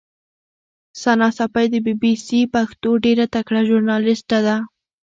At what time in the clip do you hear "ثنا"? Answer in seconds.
1.03-1.27